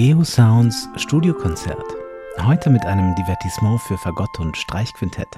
[0.00, 1.84] Geosounds Studiokonzert.
[2.46, 5.28] Heute mit einem Divertissement für Fagott und Streichquintett.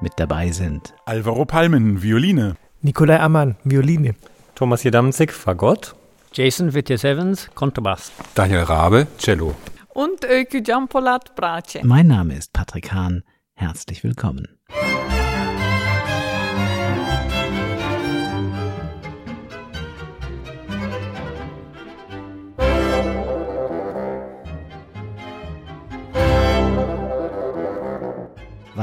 [0.00, 2.56] Mit dabei sind Alvaro Palmen, Violine.
[2.80, 4.14] Nikolai Ammann, Violine.
[4.54, 5.94] Thomas Jedamzik, Fagott.
[6.32, 8.10] Jason Vityas Evans, Kontrabass.
[8.34, 9.54] Daniel Rabe, Cello.
[9.88, 11.80] Und Öykü Jampolat, Brace.
[11.82, 13.24] Mein Name ist Patrick Hahn.
[13.52, 14.57] Herzlich willkommen.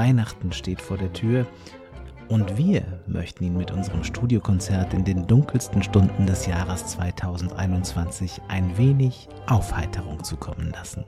[0.05, 1.47] Weihnachten steht vor der Tür
[2.29, 8.77] und wir möchten ihn mit unserem Studiokonzert in den dunkelsten Stunden des Jahres 2021 ein
[8.77, 11.05] wenig Aufheiterung zukommen lassen.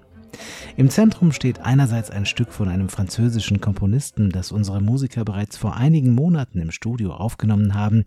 [0.77, 5.75] Im Zentrum steht einerseits ein Stück von einem französischen Komponisten, das unsere Musiker bereits vor
[5.75, 8.03] einigen Monaten im Studio aufgenommen haben,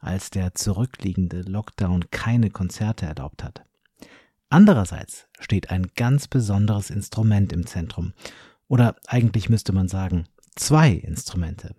[0.00, 3.62] als der zurückliegende Lockdown keine Konzerte erlaubt hat.
[4.48, 8.12] Andererseits steht ein ganz besonderes Instrument im Zentrum,
[8.72, 10.24] oder eigentlich müsste man sagen,
[10.56, 11.74] zwei Instrumente.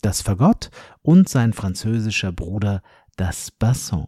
[0.00, 0.70] Das Fagott
[1.02, 2.82] und sein französischer Bruder
[3.16, 4.06] das Basson.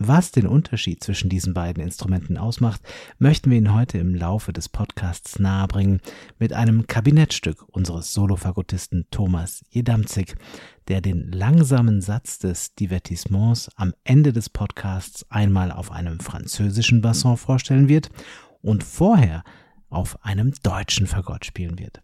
[0.00, 2.80] Was den Unterschied zwischen diesen beiden Instrumenten ausmacht,
[3.18, 6.00] möchten wir Ihnen heute im Laufe des Podcasts nahebringen
[6.38, 10.36] mit einem Kabinettstück unseres Solofagottisten Thomas Jedamzik,
[10.86, 17.36] der den langsamen Satz des Divertissements am Ende des Podcasts einmal auf einem französischen Basson
[17.36, 18.08] vorstellen wird
[18.62, 19.42] und vorher
[19.88, 22.00] auf einem deutschen Fagott spielen wird.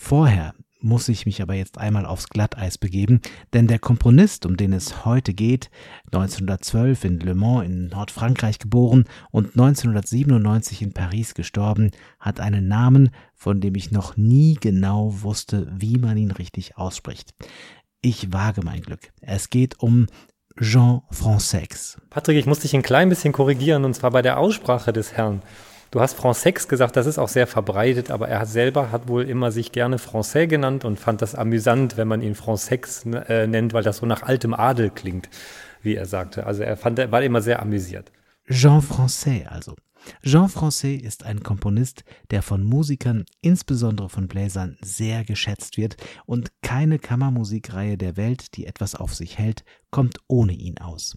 [0.00, 3.20] Vorher muss ich mich aber jetzt einmal aufs Glatteis begeben,
[3.52, 5.70] denn der Komponist, um den es heute geht,
[6.12, 11.90] 1912 in Le Mans in Nordfrankreich geboren und 1997 in Paris gestorben,
[12.20, 17.34] hat einen Namen, von dem ich noch nie genau wusste, wie man ihn richtig ausspricht.
[18.00, 19.10] Ich wage mein Glück.
[19.20, 20.06] Es geht um
[20.60, 22.00] Jean Francex.
[22.08, 25.42] Patrick, ich muss dich ein klein bisschen korrigieren, und zwar bei der Aussprache des Herrn.
[25.90, 29.28] Du hast Francex gesagt, das ist auch sehr verbreitet, aber er hat selber hat wohl
[29.28, 33.72] immer sich gerne Français genannt und fand das amüsant, wenn man ihn Francex äh, nennt,
[33.72, 35.30] weil das so nach altem Adel klingt,
[35.80, 36.44] wie er sagte.
[36.44, 38.12] Also er fand, er war immer sehr amüsiert.
[38.50, 39.74] Jean Francais also.
[40.22, 46.50] Jean Francais ist ein Komponist, der von Musikern, insbesondere von Bläsern, sehr geschätzt wird und
[46.62, 51.16] keine Kammermusikreihe der Welt, die etwas auf sich hält, kommt ohne ihn aus.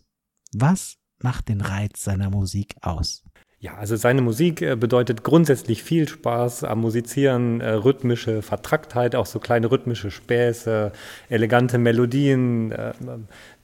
[0.53, 3.23] Was macht den Reiz seiner Musik aus?
[3.61, 9.27] Ja, also seine Musik äh, bedeutet grundsätzlich viel Spaß am Musizieren, äh, rhythmische Vertracktheit, auch
[9.27, 10.91] so kleine rhythmische Späße,
[11.29, 12.93] elegante Melodien, äh,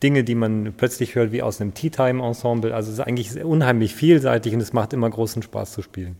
[0.04, 2.76] Dinge, die man plötzlich hört wie aus einem Tea-Time-Ensemble.
[2.76, 6.18] Also es ist eigentlich unheimlich vielseitig und es macht immer großen Spaß zu spielen.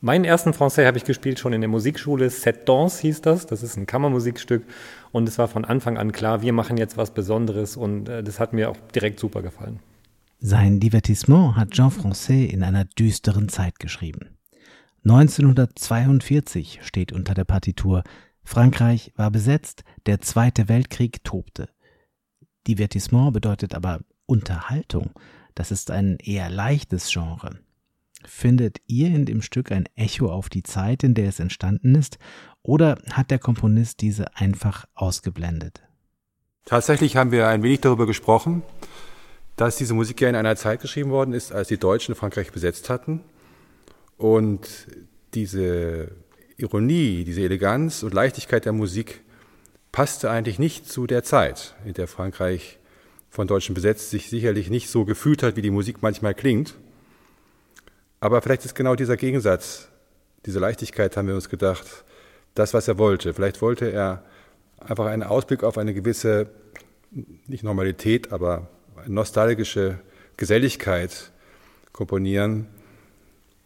[0.00, 2.30] Meinen ersten Français habe ich gespielt schon in der Musikschule.
[2.30, 3.46] Sept Danse hieß das.
[3.46, 4.62] Das ist ein Kammermusikstück.
[5.12, 7.76] Und es war von Anfang an klar, wir machen jetzt was Besonderes.
[7.76, 9.78] Und das hat mir auch direkt super gefallen.
[10.42, 14.38] Sein Divertissement hat Jean Francais in einer düsteren Zeit geschrieben.
[15.04, 18.02] 1942 steht unter der Partitur.
[18.42, 21.68] Frankreich war besetzt, der Zweite Weltkrieg tobte.
[22.66, 25.10] Divertissement bedeutet aber Unterhaltung.
[25.54, 27.58] Das ist ein eher leichtes Genre.
[28.24, 32.18] Findet ihr in dem Stück ein Echo auf die Zeit, in der es entstanden ist,
[32.62, 35.82] oder hat der Komponist diese einfach ausgeblendet?
[36.64, 38.62] Tatsächlich haben wir ein wenig darüber gesprochen
[39.56, 42.88] dass diese Musik ja in einer Zeit geschrieben worden ist, als die Deutschen Frankreich besetzt
[42.88, 43.20] hatten.
[44.16, 44.86] Und
[45.34, 46.12] diese
[46.56, 49.20] Ironie, diese Eleganz und Leichtigkeit der Musik
[49.92, 52.78] passte eigentlich nicht zu der Zeit, in der Frankreich
[53.28, 56.74] von Deutschen besetzt sich sicherlich nicht so gefühlt hat, wie die Musik manchmal klingt.
[58.18, 59.88] Aber vielleicht ist genau dieser Gegensatz,
[60.46, 62.04] diese Leichtigkeit, haben wir uns gedacht,
[62.54, 63.32] das, was er wollte.
[63.32, 64.24] Vielleicht wollte er
[64.78, 66.50] einfach einen Ausblick auf eine gewisse,
[67.46, 68.68] nicht Normalität, aber
[69.06, 69.98] nostalgische
[70.36, 71.30] Geselligkeit
[71.92, 72.66] komponieren.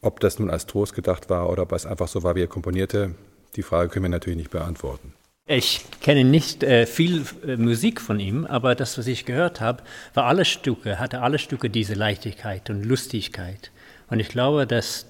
[0.00, 2.46] Ob das nun als Trost gedacht war oder ob es einfach so war, wie er
[2.46, 3.14] komponierte,
[3.56, 5.14] die Frage können wir natürlich nicht beantworten.
[5.46, 9.82] Ich kenne nicht äh, viel äh, Musik von ihm, aber das, was ich gehört habe,
[10.14, 13.70] war alle Stücke, hatte alle Stücke diese Leichtigkeit und Lustigkeit.
[14.08, 15.06] Und ich glaube, dass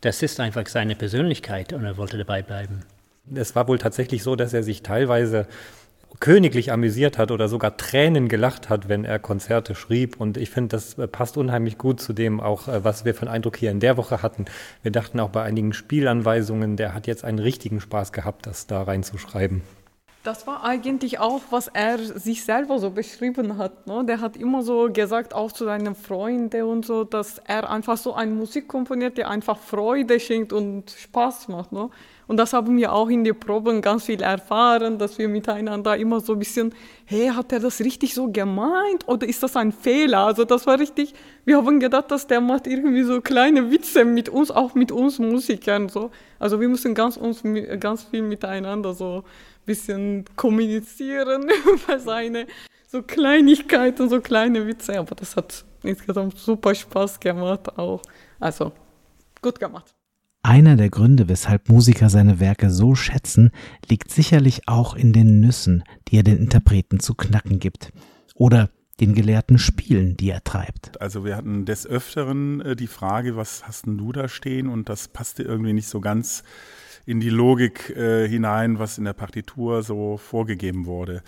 [0.00, 2.82] das ist einfach seine Persönlichkeit und er wollte dabei bleiben.
[3.34, 5.46] Es war wohl tatsächlich so, dass er sich teilweise
[6.20, 10.20] königlich amüsiert hat oder sogar Tränen gelacht hat, wenn er Konzerte schrieb.
[10.20, 13.22] Und ich finde, das äh, passt unheimlich gut zu dem auch, äh, was wir für
[13.22, 14.46] einen Eindruck hier in der Woche hatten.
[14.82, 18.82] Wir dachten auch bei einigen Spielanweisungen, der hat jetzt einen richtigen Spaß gehabt, das da
[18.82, 19.62] reinzuschreiben.
[20.26, 23.86] Das war eigentlich auch, was er sich selber so beschrieben hat.
[23.86, 24.04] Ne?
[24.06, 28.12] Der hat immer so gesagt, auch zu seinen Freunden und so, dass er einfach so
[28.12, 31.70] eine Musik komponiert, die einfach Freude schenkt und Spaß macht.
[31.70, 31.90] Ne?
[32.28, 36.20] Und das haben wir auch in den Proben ganz viel erfahren, dass wir miteinander immer
[36.20, 36.74] so ein bisschen,
[37.04, 40.18] hey, hat er das richtig so gemeint oder ist das ein Fehler?
[40.26, 41.14] Also das war richtig,
[41.44, 45.18] wir haben gedacht, dass der macht irgendwie so kleine Witze mit uns, auch mit uns
[45.18, 46.10] Musikern so.
[46.38, 47.42] Also wir müssen ganz, uns,
[47.78, 49.22] ganz viel miteinander so ein
[49.64, 52.46] bisschen kommunizieren über seine
[52.88, 54.98] so Kleinigkeiten, so kleine Witze.
[54.98, 58.02] Aber das hat insgesamt super Spaß gemacht auch.
[58.40, 58.72] Also
[59.40, 59.95] gut gemacht.
[60.46, 63.50] Einer der Gründe, weshalb Musiker seine Werke so schätzen,
[63.88, 67.92] liegt sicherlich auch in den Nüssen, die er den Interpreten zu knacken gibt.
[68.36, 68.70] Oder
[69.00, 71.00] den gelehrten Spielen, die er treibt.
[71.00, 74.68] Also wir hatten des Öfteren äh, die Frage, was hast denn du da stehen?
[74.68, 76.44] Und das passte irgendwie nicht so ganz
[77.06, 81.22] in die Logik äh, hinein, was in der Partitur so vorgegeben wurde.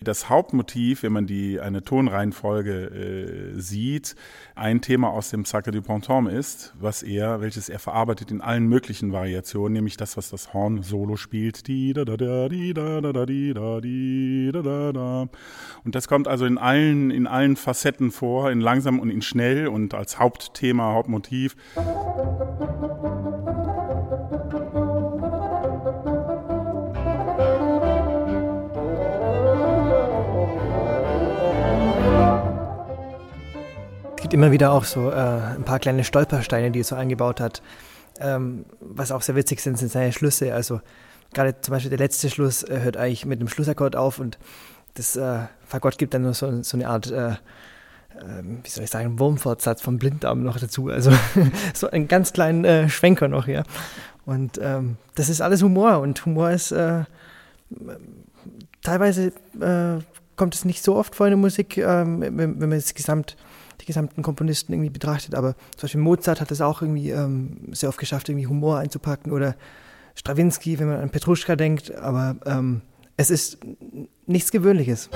[0.00, 4.14] Das Hauptmotiv, wenn man die eine Tonreihenfolge äh, sieht,
[4.54, 8.68] ein Thema aus dem Sacre du Printemps ist, was er, welches er verarbeitet in allen
[8.68, 11.66] möglichen Variationen, nämlich das, was das Horn solo spielt.
[15.84, 19.66] Und das kommt also in allen, in allen Facetten vor, in langsam und in schnell
[19.66, 21.56] und als Hauptthema, Hauptmotiv.
[34.26, 37.62] Gibt immer wieder auch so äh, ein paar kleine Stolpersteine, die er so eingebaut hat.
[38.18, 40.52] Ähm, was auch sehr witzig sind, sind seine Schlüsse.
[40.52, 40.80] Also
[41.32, 44.36] gerade zum Beispiel der letzte Schluss äh, hört eigentlich mit einem Schlussakkord auf und
[44.94, 47.36] das äh, Fagott gibt dann nur so, so eine Art, äh,
[48.20, 50.88] ähm, wie soll ich sagen, Wurmfortsatz vom Blinddarm noch dazu.
[50.88, 51.12] Also
[51.72, 53.62] so einen ganz kleinen äh, Schwenker noch, ja.
[54.24, 57.04] Und ähm, das ist alles Humor und Humor ist äh,
[58.82, 59.28] teilweise
[59.60, 60.02] äh,
[60.34, 63.36] kommt es nicht so oft vor in der Musik, ähm, wenn, man es gesamt
[63.80, 65.34] die gesamten Komponisten irgendwie betrachtet.
[65.34, 69.32] Aber zum Beispiel Mozart hat es auch irgendwie ähm, sehr oft geschafft, irgendwie Humor einzupacken
[69.32, 69.56] oder
[70.14, 71.94] Stravinsky, wenn man an Petruschka denkt.
[71.94, 72.82] Aber ähm,
[73.16, 73.58] es ist
[74.26, 75.10] nichts Gewöhnliches.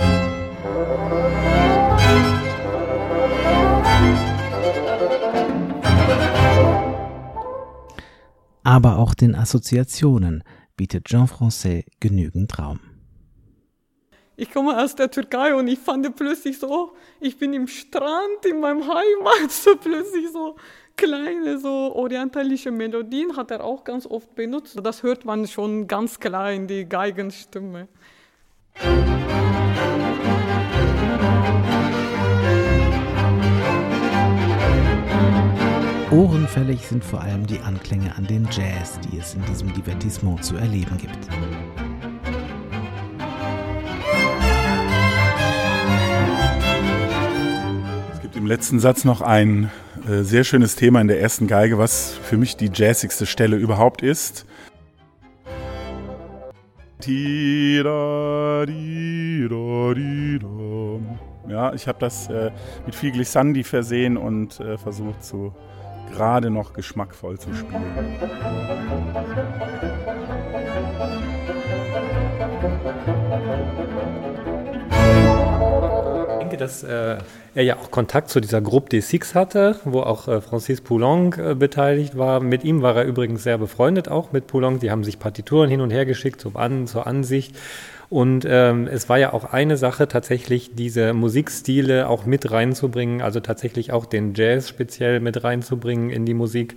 [8.63, 10.45] Aber auch den Assoziationen
[10.77, 12.81] bietet Jean Francais genügend Raum
[14.41, 18.61] ich komme aus der Türkei und ich fand plötzlich so, ich bin im Strand in
[18.61, 20.57] meinem Heimat, so plötzlich so
[20.97, 24.79] kleine, so orientalische Melodien hat er auch ganz oft benutzt.
[24.83, 27.89] Das hört man schon ganz klar in die Geigenstimme.
[36.11, 40.57] Ohrenfällig sind vor allem die Anklänge an den Jazz, die es in diesem Divertissement zu
[40.57, 41.29] erleben gibt.
[48.51, 49.71] Letzten Satz noch ein
[50.09, 54.03] äh, sehr schönes Thema in der ersten Geige, was für mich die jazzigste Stelle überhaupt
[54.03, 54.45] ist.
[61.49, 62.51] Ja, ich habe das äh,
[62.87, 65.55] mit viel Glissandi versehen und äh, versucht, so
[66.13, 67.85] gerade noch geschmackvoll zu spielen.
[76.57, 77.19] Dass äh,
[77.55, 81.39] er ja auch Kontakt zu dieser Gruppe des Six hatte, wo auch äh, Francis Poulenc
[81.39, 82.41] äh, beteiligt war.
[82.41, 84.81] Mit ihm war er übrigens sehr befreundet, auch mit Poulenc.
[84.81, 87.57] Die haben sich Partituren hin und her geschickt zum An zur Ansicht.
[88.09, 93.39] Und ähm, es war ja auch eine Sache, tatsächlich diese Musikstile auch mit reinzubringen, also
[93.39, 96.75] tatsächlich auch den Jazz speziell mit reinzubringen in die Musik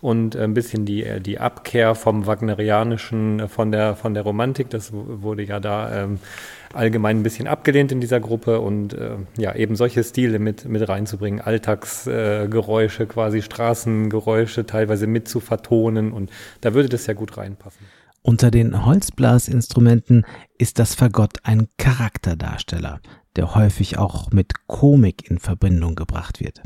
[0.00, 4.70] und ein bisschen die, äh, die Abkehr vom Wagnerianischen, äh, von der, von der Romantik.
[4.70, 6.20] Das wurde ja da ähm,
[6.74, 10.88] allgemein ein bisschen abgelehnt in dieser Gruppe und äh, ja, eben solche Stile mit, mit
[10.88, 17.36] reinzubringen, Alltagsgeräusche, äh, quasi Straßengeräusche teilweise mit zu vertonen und da würde das ja gut
[17.36, 17.86] reinpassen.
[18.22, 20.26] Unter den Holzblasinstrumenten
[20.58, 23.00] ist das Fagott ein Charakterdarsteller,
[23.36, 26.62] der häufig auch mit Komik in Verbindung gebracht wird.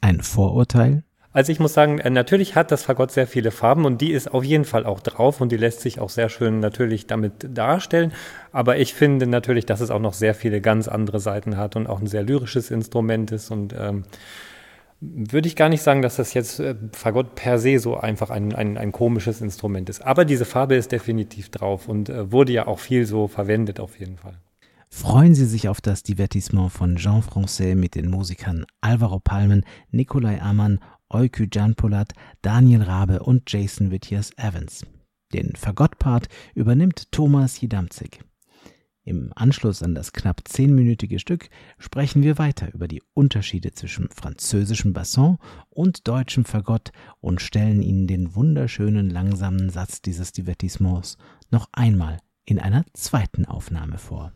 [0.00, 1.04] Ein Vorurteil?
[1.32, 4.32] Also ich muss sagen, äh, natürlich hat das Fagott sehr viele Farben und die ist
[4.32, 8.12] auf jeden Fall auch drauf und die lässt sich auch sehr schön natürlich damit darstellen.
[8.52, 11.86] Aber ich finde natürlich, dass es auch noch sehr viele ganz andere Seiten hat und
[11.86, 14.04] auch ein sehr lyrisches Instrument ist und ähm,
[15.04, 18.54] würde ich gar nicht sagen, dass das jetzt äh, Fagott per se so einfach ein,
[18.54, 20.00] ein, ein, komisches Instrument ist.
[20.00, 23.98] Aber diese Farbe ist definitiv drauf und äh, wurde ja auch viel so verwendet auf
[23.98, 24.38] jeden Fall.
[24.94, 30.40] Freuen Sie sich auf das Divertissement von Jean Francais mit den Musikern Alvaro Palmen, Nikolai
[30.40, 30.78] Amann
[31.12, 34.84] Euky Janpolat, Daniel Rabe und Jason Wittiers Evans.
[35.32, 38.24] Den Fagottpart übernimmt Thomas Jidamzik.
[39.04, 44.92] Im Anschluss an das knapp zehnminütige Stück sprechen wir weiter über die Unterschiede zwischen französischem
[44.92, 45.38] Basson
[45.70, 51.16] und deutschem Fagott und stellen Ihnen den wunderschönen langsamen Satz dieses Divertissements
[51.50, 54.32] noch einmal in einer zweiten Aufnahme vor.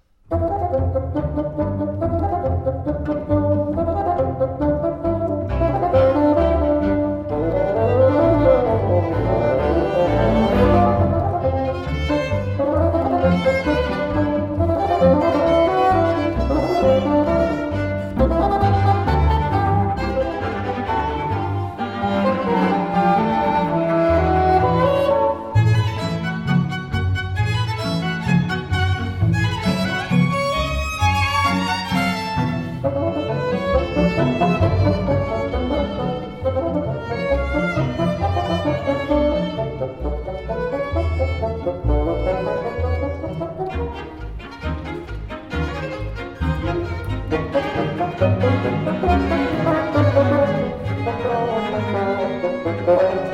[52.86, 53.32] Thank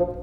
[0.00, 0.13] you.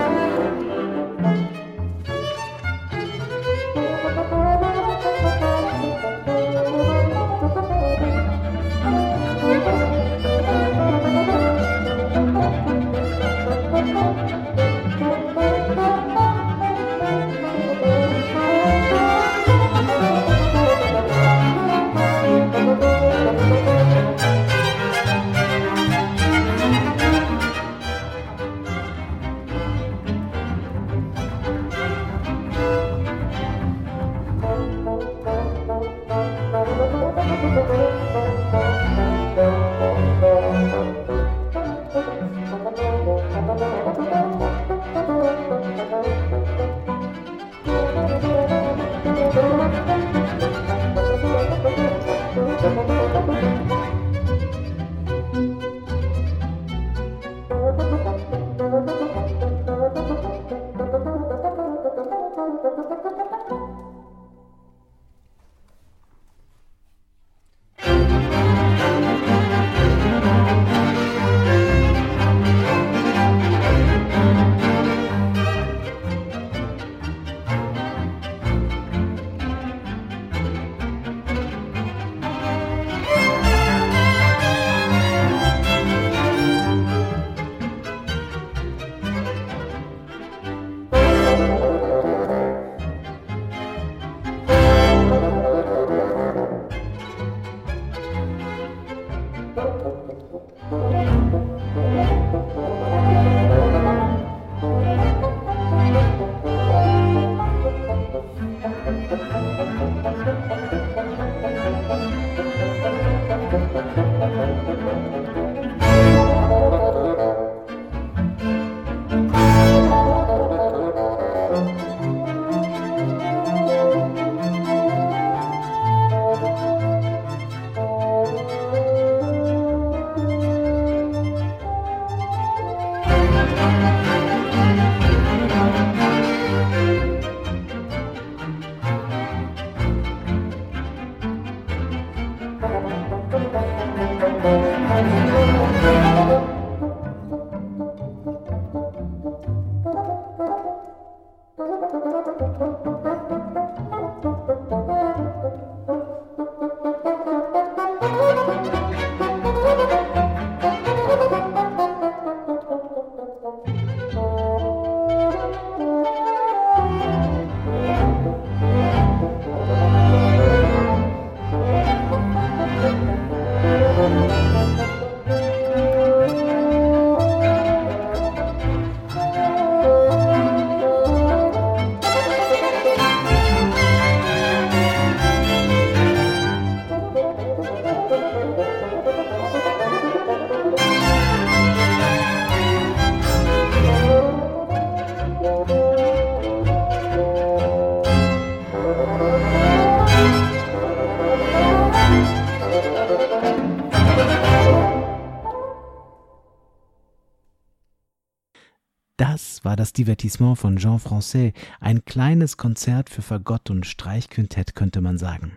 [209.65, 215.19] War das Divertissement von Jean Francais, ein kleines Konzert für Fagott und Streichquintett könnte man
[215.19, 215.57] sagen.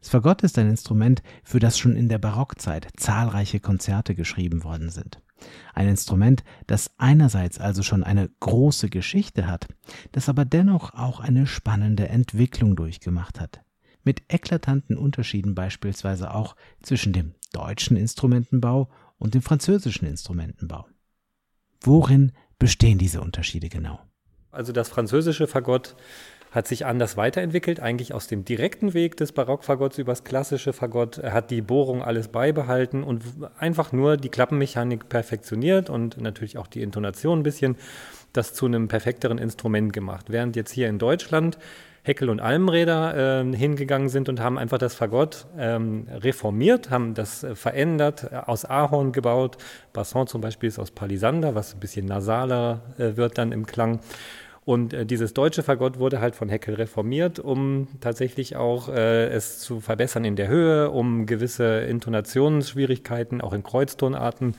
[0.00, 4.90] Das Fagott ist ein Instrument, für das schon in der Barockzeit zahlreiche Konzerte geschrieben worden
[4.90, 5.20] sind.
[5.74, 9.68] Ein Instrument, das einerseits also schon eine große Geschichte hat,
[10.12, 13.62] das aber dennoch auch eine spannende Entwicklung durchgemacht hat.
[14.02, 20.86] Mit eklatanten Unterschieden beispielsweise auch zwischen dem deutschen Instrumentenbau und dem französischen Instrumentenbau.
[21.82, 23.98] Worin bestehen diese Unterschiede genau?
[24.52, 25.96] Also das französische Fagott
[26.52, 31.18] hat sich anders weiterentwickelt, eigentlich aus dem direkten Weg des Barockfagotts übers klassische Fagott.
[31.18, 33.22] Er hat die Bohrung alles beibehalten und
[33.58, 37.76] einfach nur die Klappenmechanik perfektioniert und natürlich auch die Intonation ein bisschen,
[38.32, 40.26] das zu einem perfekteren Instrument gemacht.
[40.28, 41.56] Während jetzt hier in Deutschland
[42.02, 47.44] Heckel und Almräder äh, hingegangen sind und haben einfach das Fagott ähm, reformiert, haben das
[47.44, 49.58] äh, verändert, äh, aus Ahorn gebaut.
[49.92, 54.00] Basson zum Beispiel ist aus Palisander, was ein bisschen nasaler äh, wird dann im Klang.
[54.64, 59.58] Und äh, dieses deutsche Fagott wurde halt von Heckel reformiert, um tatsächlich auch äh, es
[59.58, 64.54] zu verbessern in der Höhe, um gewisse Intonationsschwierigkeiten auch in Kreuztonarten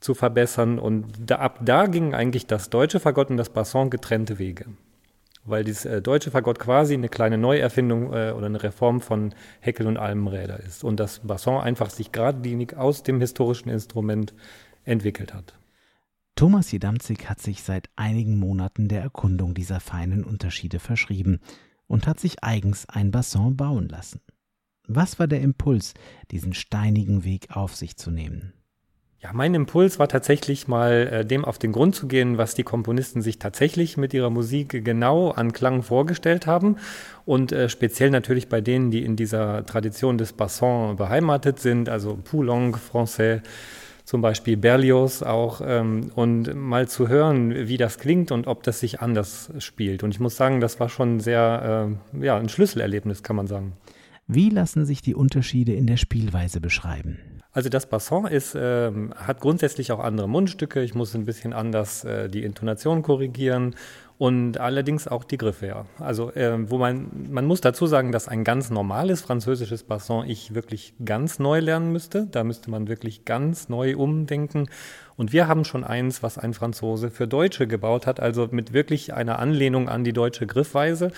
[0.00, 0.78] zu verbessern.
[0.78, 4.66] Und da, ab da gingen eigentlich das deutsche Fagott und das Basson getrennte Wege.
[5.44, 9.86] Weil dieses äh, deutsche Fagott quasi eine kleine Neuerfindung äh, oder eine Reform von Heckel
[9.86, 10.84] und Almenräder ist.
[10.84, 14.34] Und das Basson einfach sich geradlinig aus dem historischen Instrument
[14.84, 15.54] entwickelt hat.
[16.36, 21.40] Thomas Jedamzig hat sich seit einigen Monaten der Erkundung dieser feinen Unterschiede verschrieben
[21.86, 24.20] und hat sich eigens ein Basson bauen lassen.
[24.86, 25.94] Was war der Impuls,
[26.30, 28.54] diesen steinigen Weg auf sich zu nehmen?
[29.22, 32.62] Ja, mein Impuls war tatsächlich mal äh, dem auf den Grund zu gehen, was die
[32.62, 36.76] Komponisten sich tatsächlich mit ihrer Musik genau an Klang vorgestellt haben
[37.26, 42.16] und äh, speziell natürlich bei denen, die in dieser Tradition des Basson beheimatet sind, also
[42.16, 43.42] Poulenc, Français,
[44.06, 48.80] zum Beispiel Berlioz auch, ähm, und mal zu hören, wie das klingt und ob das
[48.80, 50.02] sich anders spielt.
[50.02, 53.74] Und ich muss sagen, das war schon sehr, äh, ja, ein Schlüsselerlebnis, kann man sagen.
[54.26, 57.18] Wie lassen sich die Unterschiede in der Spielweise beschreiben?
[57.52, 60.82] Also das Basson ist, äh, hat grundsätzlich auch andere Mundstücke.
[60.82, 63.74] Ich muss ein bisschen anders äh, die Intonation korrigieren
[64.18, 65.66] und allerdings auch die Griffe.
[65.66, 65.86] Ja.
[65.98, 70.54] Also äh, wo man, man muss dazu sagen, dass ein ganz normales französisches Basson ich
[70.54, 72.26] wirklich ganz neu lernen müsste.
[72.30, 74.68] Da müsste man wirklich ganz neu umdenken.
[75.16, 79.12] Und wir haben schon eins, was ein Franzose für Deutsche gebaut hat, also mit wirklich
[79.14, 81.12] einer Anlehnung an die deutsche Griffweise.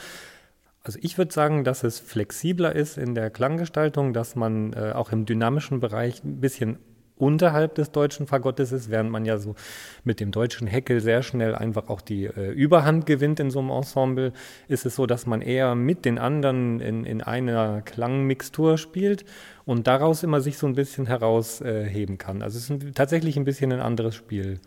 [0.85, 5.13] Also ich würde sagen, dass es flexibler ist in der Klanggestaltung, dass man äh, auch
[5.13, 6.79] im dynamischen Bereich ein bisschen
[7.23, 9.55] unterhalb des deutschen Fagottes ist, während man ja so
[10.03, 13.71] mit dem deutschen Heckel sehr schnell einfach auch die äh, Überhand gewinnt in so einem
[13.71, 14.33] Ensemble,
[14.67, 19.25] ist es so, dass man eher mit den anderen in, in einer Klangmixtur spielt
[19.65, 22.43] und daraus immer sich so ein bisschen herausheben äh, kann.
[22.43, 24.59] Also es ist ein, tatsächlich ein bisschen ein anderes Spiel.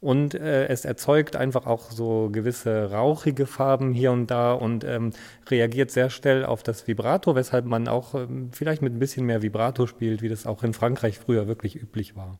[0.00, 5.10] Und äh, es erzeugt einfach auch so gewisse rauchige Farben hier und da und ähm,
[5.50, 9.42] reagiert sehr schnell auf das Vibrato, weshalb man auch ähm, vielleicht mit ein bisschen mehr
[9.42, 12.38] Vibrato spielt, wie das auch in Frankreich früher wirklich üblich war.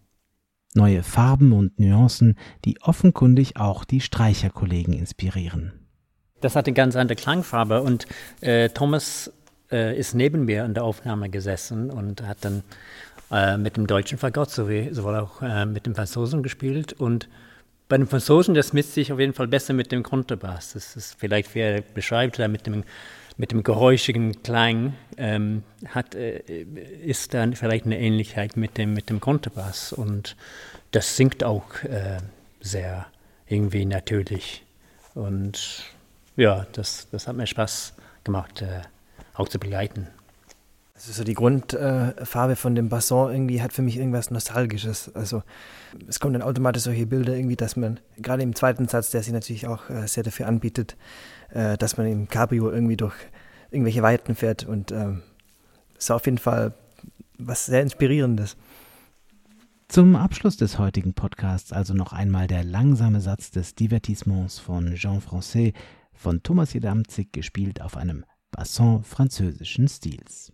[0.74, 5.72] Neue Farben und Nuancen, die offenkundig auch die Streicherkollegen inspirieren.
[6.40, 8.06] Das hat eine ganz andere Klangfarbe und
[8.40, 9.32] äh, Thomas
[9.70, 12.62] äh, ist neben mir in der Aufnahme gesessen und hat dann
[13.30, 17.28] äh, mit dem deutschen Fagott sowie sowohl auch äh, mit dem Franzosen gespielt und
[17.90, 20.74] bei den Franzosen, das misst sich auf jeden Fall besser mit dem Kontrabass.
[20.74, 22.84] Das ist vielleicht, wie er beschreibt, mit dem,
[23.36, 26.38] mit dem geräuschigen Klang, ähm, hat, äh,
[27.04, 29.92] ist dann vielleicht eine Ähnlichkeit mit dem, mit dem Kontrabass.
[29.92, 30.36] Und
[30.92, 32.18] das singt auch äh,
[32.60, 33.06] sehr
[33.48, 34.62] irgendwie natürlich.
[35.14, 35.84] Und
[36.36, 38.82] ja, das, das hat mir Spaß gemacht, äh,
[39.34, 40.06] auch zu begleiten.
[41.00, 45.10] Also so die Grundfarbe äh, von dem Basson irgendwie hat für mich irgendwas Nostalgisches.
[45.14, 45.42] Also
[46.06, 49.32] es kommen dann automatisch solche Bilder irgendwie, dass man, gerade im zweiten Satz, der sich
[49.32, 50.98] natürlich auch äh, sehr dafür anbietet,
[51.54, 53.14] äh, dass man im Cabrio irgendwie durch
[53.70, 55.22] irgendwelche Weiten fährt und ähm,
[55.96, 56.74] ist auf jeden Fall
[57.38, 58.58] was sehr Inspirierendes.
[59.88, 65.22] Zum Abschluss des heutigen Podcasts also noch einmal der langsame Satz des Divertissements von Jean
[65.22, 65.72] Francais
[66.12, 70.52] von Thomas Jedamzig gespielt auf einem Basson französischen Stils.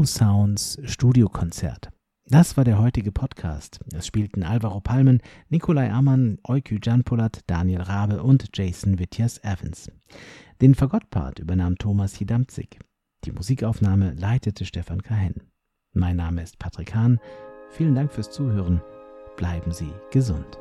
[0.00, 1.90] Geosounds Studiokonzert.
[2.26, 3.80] Das war der heutige Podcast.
[3.92, 9.92] Es spielten Alvaro Palmen, Nikolai Ammann, Eukü Janpolat, Daniel Rabe und Jason Wittiers Evans.
[10.62, 12.78] Den Fagottpart übernahm Thomas Hidamzig.
[13.26, 15.34] Die Musikaufnahme leitete Stefan Kahen.
[15.92, 17.20] Mein Name ist Patrick Hahn.
[17.68, 18.80] Vielen Dank fürs Zuhören.
[19.36, 20.58] Bleiben Sie gesund.